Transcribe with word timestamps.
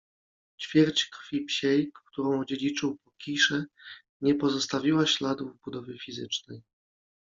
Ćwierć 0.61 1.05
krwi 1.09 1.45
psiej, 1.45 1.91
którą 2.05 2.39
odziedziczył 2.39 2.97
po 2.97 3.11
Kiche 3.17 3.63
nie 4.21 4.35
pozostawiła 4.35 5.05
śladów 5.07 5.53
w 5.57 5.61
budowie 5.61 5.97
fizycznej 5.99 6.63